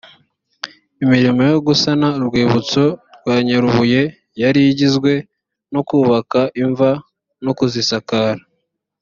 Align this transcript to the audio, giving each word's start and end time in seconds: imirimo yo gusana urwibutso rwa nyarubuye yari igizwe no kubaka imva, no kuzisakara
imirimo 1.03 1.41
yo 1.51 1.57
gusana 1.67 2.07
urwibutso 2.17 2.83
rwa 3.19 3.35
nyarubuye 3.45 4.01
yari 4.41 4.59
igizwe 4.71 5.11
no 5.73 5.81
kubaka 5.87 6.39
imva, 6.63 6.89
no 7.43 7.51
kuzisakara 7.57 8.41